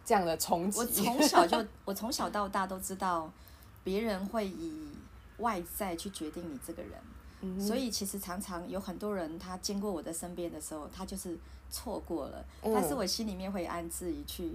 [0.05, 0.79] 这样的冲击。
[0.79, 3.29] 我从小就，我从小到大都知道，
[3.83, 4.87] 别人会以
[5.39, 11.37] 外在去决定你这个人，所以其实常常有很多人他经过我的身边的时候，他就是
[11.69, 14.49] 错过了，但是我心里面会暗自一去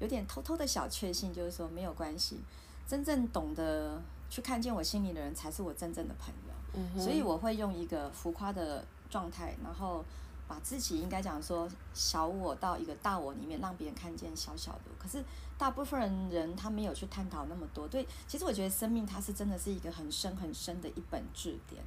[0.00, 2.40] 有点偷偷的小确幸，就是说没有关系，
[2.88, 10.04] 真正懂得去看见我心里的人才是我真正的朋友，所以我会用一个浮夸的状态，然后。
[10.50, 14.90] 把自己应该讲说小我到一个大我里面，让别人看见小小的。
[14.98, 15.22] 可是
[15.56, 17.86] 大部分人他没有去探讨那么多。
[17.86, 21.80] 对，其实我觉得生命它是真的是一个很深很深的一本字典。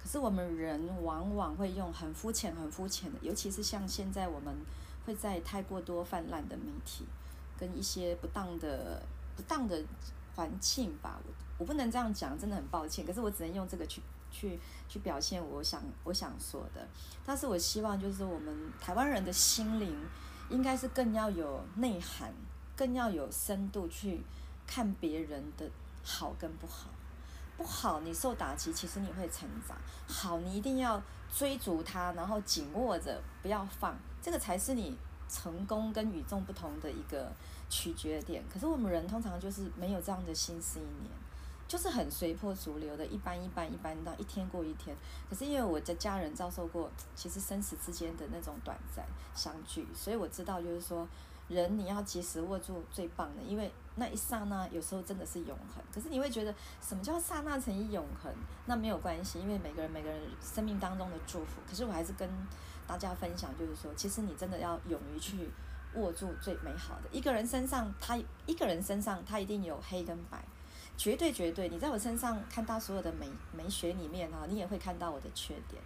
[0.00, 4.54] 可是我们人往往会用很肤浅、很肤浅的，尤其是像现在我们
[5.04, 7.04] 会在太过多泛滥的媒体
[7.58, 9.02] 跟一些不当的、
[9.34, 9.82] 不当的
[10.36, 11.18] 环境吧。
[11.26, 13.04] 我我不能这样讲，真的很抱歉。
[13.04, 14.00] 可是我只能用这个去。
[14.34, 16.86] 去去表现我想我想说的，
[17.24, 19.96] 但是我希望就是我们台湾人的心灵
[20.50, 22.34] 应该是更要有内涵，
[22.74, 24.20] 更要有深度去
[24.66, 25.70] 看别人的
[26.02, 26.90] 好跟不好。
[27.56, 29.76] 不好你受打击，其实你会成长；
[30.08, 31.00] 好你一定要
[31.32, 37.30] 追逐它，然后紧握着不要放，这个才是你成功跟与众不同的一个
[37.70, 38.42] 取决点。
[38.52, 41.12] 可是我们人通常就是没有这样的心思一年。
[41.66, 44.94] 就是很随波逐流的，一般一般一般到一天过一天。
[45.28, 51.08] 可是因为我的家人遭受过， 其实生死之间的那种短暂相聚，所以我知道，就是说，
[51.48, 55.82] 人你要及时握住最棒的，因为那一刹那有时候真的是永恒。
[55.92, 58.32] 可是你会觉得，什么叫刹那成一永恒？
[58.66, 61.60] 那没有关系，因为每个人每个人生命当中的祝福。
[61.68, 62.28] 可是我还是跟
[62.86, 65.48] 大家分享，就是说，其实你真的要勇于去
[65.94, 67.08] 握住最美好的。
[67.10, 70.44] 一个人身上，他一个人身上，他一定有黑跟白。
[70.96, 75.82] 绝对绝对，你在我身上看到所有的美美学里面哈，你也会看到我的缺点。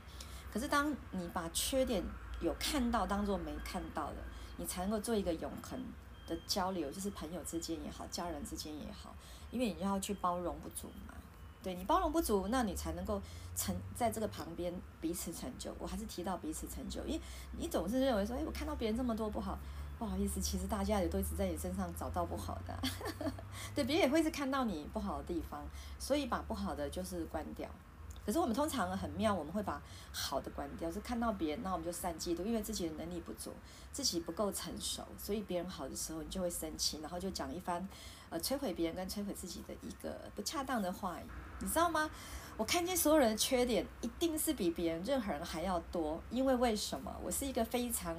[0.53, 2.03] 可是当你把缺点
[2.41, 4.17] 有看到当做没看到的，
[4.57, 5.79] 你才能够做一个永恒
[6.27, 9.15] 的交流，就是朋友之间也好，家人之间也好，
[9.51, 11.15] 因为你要去包容不足嘛。
[11.63, 13.21] 对你包容不足，那你才能够
[13.57, 15.75] 成在这个旁边彼此成就。
[15.79, 17.21] 我还是提到彼此成就，因为
[17.57, 19.59] 你总是认为说，哎，我看到别人这么多不好。
[19.99, 22.79] 不好意思，其实大家也都一直在你身上找到不好的，
[23.75, 25.67] 对，别人也会是看到你不好的地方，
[25.99, 27.69] 所以把不好的就是关掉。
[28.25, 29.83] 可是我们通常很妙，我们会把
[30.13, 33.53] 好的关掉，是看到别人，那我们就散嫉妒，因为自己的能力不足，
[33.91, 37.89] 自己不够成熟，所以别人好的时候，你就会生气，然后就讲一番，
[38.29, 41.25] 呃，摧毁别人跟摧毁自己的一个不恰当的话语，
[41.61, 42.09] 你知道吗？
[42.57, 47.13] 我看见所有人的缺点，一定是比别人任何人还要多，因为为什么？
[47.23, 48.15] 我是一个非常。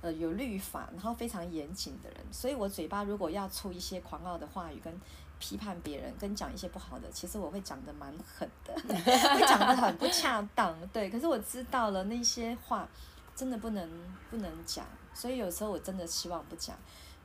[0.00, 5.00] 呃，有律法，然后非常严谨的人，所以我嘴巴如果要出一些狂傲的话语，跟
[5.40, 11.10] 批判别人，跟讲一些不好的，其实我会讲的蛮狠的， 会讲的很不恰当，对。
[11.10, 12.88] 可是我知道了那些话，
[13.34, 13.88] 真的不能
[14.30, 16.76] 不能讲，所以有时候我真的希望不讲。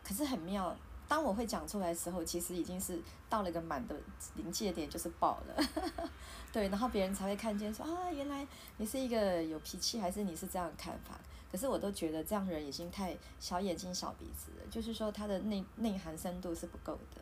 [0.03, 0.75] 可是很妙，
[1.07, 3.95] 当我会讲出来的时候，其实已经是到了一个满的
[4.36, 5.63] 临界点，就是爆了，
[6.51, 6.69] 对。
[6.69, 8.45] 然后别人才会看见说啊，原来
[8.77, 11.19] 你是一个有脾气，还是你是这样看法？
[11.53, 17.21] 可是我都觉得这样人已经太小眼睛小鼻子了，就是说他的内内涵深度是不够的，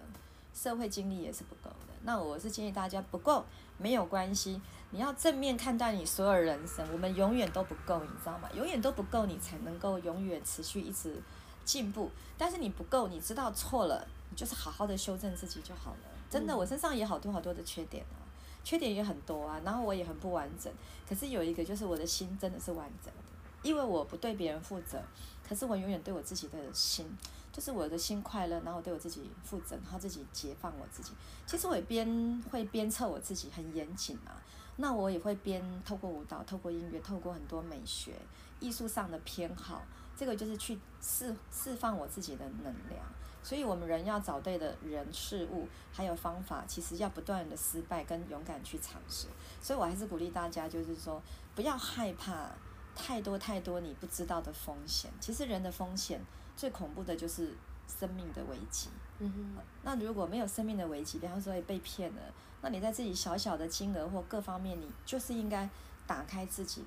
[0.53, 1.93] 社会经历也是不够的。
[2.03, 3.43] 那我是建议大家不够
[3.77, 6.87] 没有关系，你要正面看待你所有人生。
[6.93, 8.49] 我们永远都不够，你知道吗？
[8.55, 11.21] 永远都不够，你才能够永远持续一直
[11.65, 12.09] 进步。
[12.37, 16.09] 但是你不够，你知道错了，你就是好好的修正自己就好了。
[16.29, 18.23] 真的，我身上也好多好多的缺点啊。
[18.63, 20.71] 缺点也很多啊，然后我也很不完整。
[21.09, 23.20] 可是有一个就是我的心真的是完整的，
[23.63, 25.01] 因为我不对别人负责，
[25.47, 27.05] 可是我永远对我自己的心，
[27.51, 31.13] 就是我的心快乐，然后对我自己负责，然后自己解放我自己。
[31.45, 34.41] 其实我也边会鞭策我自己，很严谨啊。
[34.77, 38.13] 那我也会边透过舞蹈、透过音乐、透过很多美学、
[38.59, 39.83] 艺术上的偏好，
[40.15, 43.05] 这个就是去释释放我自己的能量。
[43.43, 49.27] 所以，我们人要找对的人事物，还有方法，其实要不断的失败跟勇敢去尝试。
[49.59, 51.21] 所以我还是鼓励大家，就是说
[51.55, 52.49] 不要害怕
[52.95, 55.11] 太多太多你不知道的风险。
[55.19, 56.19] 其实人的风险
[56.55, 57.53] 最恐怖的就是
[57.87, 58.89] 生命的危机。
[59.19, 59.63] 嗯哼。
[59.83, 62.21] 那如果没有生命的危机，比方说被骗了，
[62.61, 65.69] 那你在自己小小的金额或各方面，你就是应该
[66.05, 66.83] 打开自己，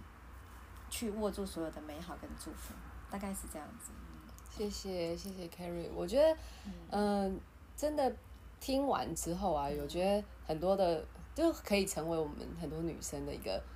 [0.90, 2.74] 去握住所有的美好跟祝福。
[3.10, 3.90] 大概是这样子。
[4.50, 6.36] 谢谢谢谢 Carrie，我觉得，
[6.90, 7.40] 嗯，
[7.76, 8.14] 真的
[8.60, 13.73] 听完之后啊，我觉得很多的就可以成为我们很多女生的一个啊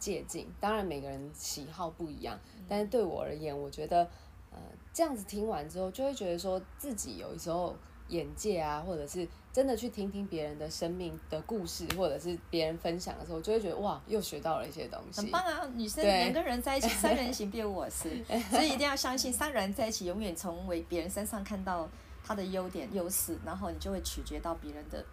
[0.00, 0.44] 借鉴。
[0.58, 2.36] 当然每个人喜好不一样，
[2.68, 4.02] 但是对我而言，我觉得，
[4.50, 4.58] 呃，
[4.92, 7.76] 这样子听完之后，就会觉得说自己有时候
[8.08, 9.28] 眼界啊，或者是。
[9.52, 15.22] 真的去听听别人的生命的故事，或者是别人分享的时候，就会觉得哇，又学到了一些东西。
[15.22, 15.68] 很棒啊！
[15.74, 21.88] 女生两个人在一起，三人行 必有我师，所以一定要相信，三个人在一起，永远从为别人身上看到
[22.22, 25.04] 他的优点、优势，然后你就会取决到别人的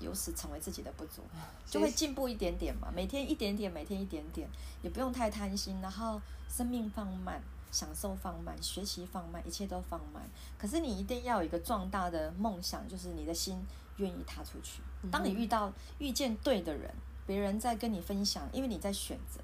[0.00, 1.22] 优势，成为自己的不足，
[1.64, 2.90] 就会进步一点点嘛。
[2.94, 4.48] 每天一点点，每天一点点，
[4.82, 7.42] 也不用太贪心，然后生命放慢。
[7.72, 10.22] 享受放慢，学习放慢，一切都放慢。
[10.56, 13.62] 可是你一定要有一个壮大的梦想，就是你的心
[13.96, 14.80] 愿意踏出去。
[15.10, 16.90] 当你遇到遇见对的人，
[17.26, 19.40] 别人在跟你分享，因为你在选择。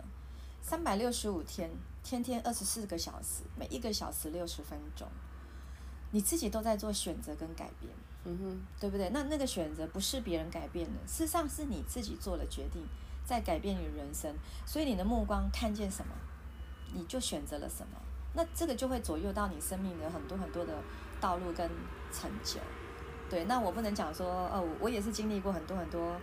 [0.63, 1.71] 三百六十五天，
[2.03, 5.07] 天天二十四个小时，每一个小时六十分钟，
[6.13, 7.93] 你自己都在做选择跟改变。
[8.25, 9.11] 嗯哼，对不对？
[9.11, 12.81] 那那个选择不是别人改变的，事实上是你自己做了决定，
[13.25, 14.33] 在改变你人生。
[14.65, 16.15] 所以你的目光看见什么，
[16.95, 18.01] 你就选择了什么。
[18.35, 20.73] 那这个就会左右到你生命的很多很多的
[21.21, 21.69] 道路跟
[22.13, 22.61] 成就，
[23.29, 23.45] 对。
[23.47, 26.17] 那我不能讲说，哦，我也是经历过很多很多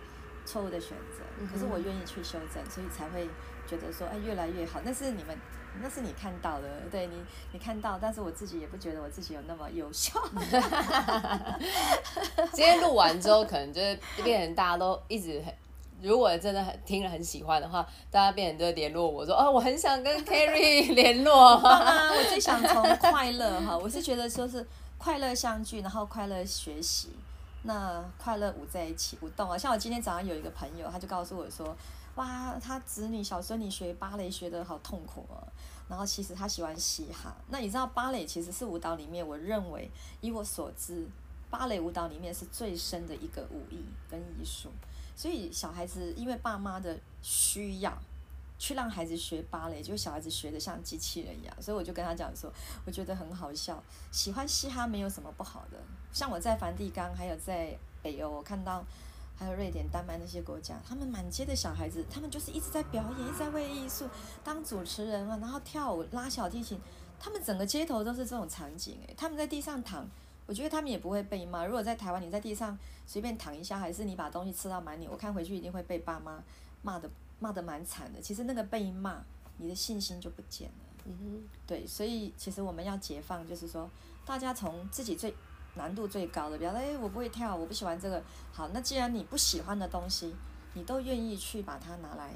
[0.46, 1.22] 错误的选择，
[1.52, 3.28] 可是我愿意去修正，所以才会
[3.66, 4.80] 觉得说，哎，越来越好。
[4.82, 5.38] 那是你们，
[5.82, 7.14] 那是你看到的，对你，
[7.52, 10.20] 你看到，但是我自己也不觉得我自己有那么优秀。
[12.52, 15.54] 今天录完之后，可能就是变成大家都一直很。
[16.02, 21.56] 如果真的很听了很喜欢的话，大家变成就联络我说哦，我很想跟 Carrie 联络。
[21.56, 27.10] 我最想从快乐哈，我是觉得说是快乐相聚，然后快乐学习，
[27.64, 29.58] 那快乐舞在一起舞动啊。
[29.58, 31.76] 像我今天早上有一个朋友，他就告诉我说，
[32.14, 35.36] 哇，他子女小孙女学芭蕾学的好痛苦哦。
[35.90, 37.36] 然后其实他喜欢嘻哈。
[37.48, 41.04] 那你知道芭蕾其实是舞蹈里面，我认为以我所知，
[41.50, 44.70] 芭蕾舞蹈里面是最深的一个武艺跟艺术。
[45.16, 47.92] 所以小孩子因为爸妈的需要，
[48.56, 51.54] 去让孩子学芭蕾，就小孩子学的像机器人一样。
[51.60, 52.50] 所以我就跟他讲说，
[52.86, 53.82] 我觉得很好笑。
[54.12, 55.78] 喜欢嘻哈没有什么不好的。
[56.12, 58.84] 像我在梵蒂冈，还有在北欧，我看到
[59.40, 64.06] 还有瑞典、丹麦那些国家，他们满街的小孩子，他们就是一直在表演，一直在为艺术
[64.44, 66.78] 当主持人啊，然后跳舞、拉小提琴，
[67.18, 68.98] 他们整个街头都是这种场景。
[69.08, 70.06] 诶，他们在地上躺。
[70.44, 71.64] 我觉得他们也不会被骂。
[71.64, 72.76] 如果在台湾，你在地上
[73.06, 76.42] 随便躺一下，还是你把东西吃到满脸，我看回去一定会被爸妈
[76.82, 78.20] 骂的骂的蛮惨的。
[78.20, 79.22] 其实那个被骂，
[79.56, 81.04] 你的信心就不见了。
[81.06, 83.88] 嗯哼，对，所以其实我们要解放，就是说
[84.26, 85.32] 大家从自己最
[85.74, 88.22] 难度最高的，比方说，哎，我不会跳，我不喜欢这个。
[88.52, 90.34] 好，那既然你不喜欢的东西，
[90.74, 92.32] 你都愿意去把它拿来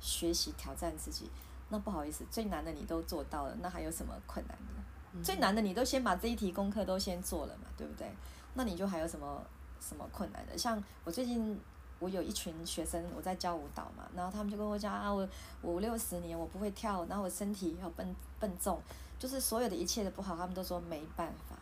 [0.00, 1.30] 学习挑战自己，
[1.68, 5.22] 那不好意思，最难的你都做到了，那还有什么困难的？
[5.22, 8.10] 最难的，你都先把这一题功课都先做了嘛，对不对？
[8.54, 9.42] 那你就还有什么
[9.80, 10.56] 什么困难的？
[10.56, 11.60] 像我最近，
[11.98, 15.28] 我有一群学生，我在教舞蹈嘛，然后他们就跟我讲啊，我
[15.62, 18.80] 五六十年我不会跳，然后我身体要笨笨重，
[19.18, 21.56] 就是所有的一切的不好，他们都说没办法。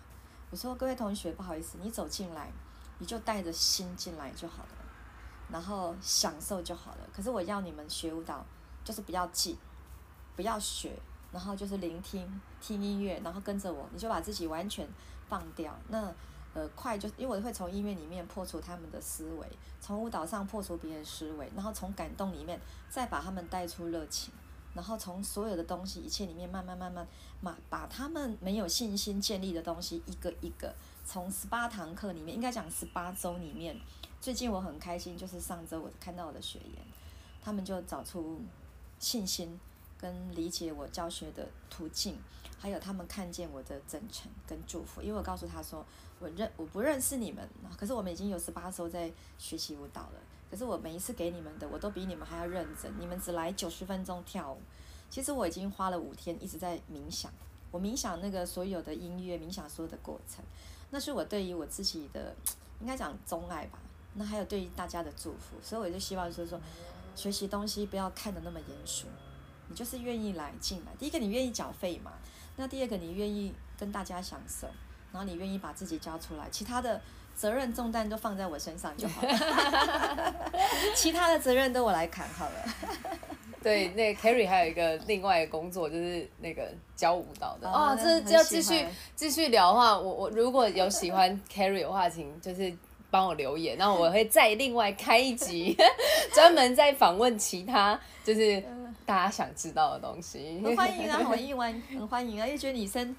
[0.51, 2.51] 我说各位同学，不好意思，你走进来，
[2.99, 4.85] 你就带着心进来就好了，
[5.51, 7.09] 然后享受就好了。
[7.15, 8.45] 可是我要你们学舞蹈，
[8.85, 9.59] 就是不要记，
[10.35, 10.99] 不要学。
[11.33, 14.89] 然后就是聆听听音乐，然后跟着我，你就把自己完全
[15.29, 15.77] 放掉。
[15.89, 16.11] 那
[16.55, 19.47] 呃快就因为我会从音乐里面破除他们的思维，
[19.79, 24.33] 从舞蹈上破除别人思维，然后从感动里面再把他们带出热情，
[24.77, 27.05] 然后从所有的东西一切里面慢慢慢慢
[27.43, 30.73] 把把他们没有信心建立的东西一个一个
[31.05, 33.77] 从十八堂课里面，应该讲十八周里面，
[34.21, 36.79] 最近我很开心，就是上周我看到我的学员，
[37.43, 38.41] 他们就找出
[39.01, 39.59] 信心。
[39.99, 42.19] 跟理解我教学的途径，
[42.59, 45.83] 还有他们看见我的真诚跟祝福，因为我告诉他说，
[46.19, 47.49] 我认我不认识你们，
[47.79, 50.21] 可是我们已经有十八周在学习舞蹈了，
[50.57, 52.91] 可是我每一次给你们的，我都比你们还要认真。
[52.99, 54.59] 你们只来九十分钟跳舞，
[55.11, 57.31] 其实我已经花了五天一直在冥想。
[57.71, 60.43] 我冥想那个所有的音乐，冥想所有的过程，
[60.89, 62.35] 那是我对于我自己的
[62.81, 63.79] 应该讲钟爱吧。
[64.15, 66.59] 那还有对于大家的祝福，所以我就希望就是说，
[67.15, 69.07] 学习东西不要看得那么严肃，
[69.69, 70.93] 你就是愿意来进来。
[70.99, 72.13] 第一个你愿意缴费嘛？
[72.57, 74.67] 那第二个你愿意跟大家享受，
[75.13, 76.99] 然后你愿意把自己交出来，其他的
[77.37, 80.35] 责任重担都放在我身上就好了，
[80.97, 82.55] 其他的责任都我来扛好了。
[83.63, 87.69] 对，那 Carrie 还有一个另外的工作，就是那个教舞蹈的。
[87.69, 92.73] 哦，这要继续继续聊的话，我我如果有喜欢 Carrie 的话，请就是
[93.11, 95.77] 帮我留言，然后我会再另外开一集，
[96.33, 98.63] 专门再访问其他就是
[99.05, 100.61] 大家想知道的东西。
[100.65, 103.17] 很欢迎啊，很意外，很欢迎啊，因为觉得女生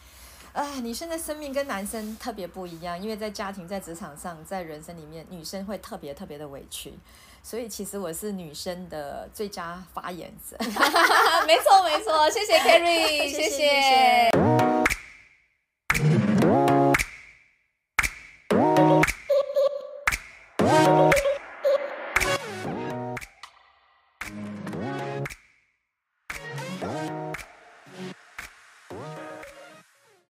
[0.57, 6.95] 啊，女生的生命跟男生特别不一样，因为在家庭、在职场上、在人生里面，女生会特别特别的委屈。
[7.43, 10.57] 所以其实我是女生的最佳发言者，
[11.45, 14.96] 没错没错，谢谢 Carrie， 谢谢。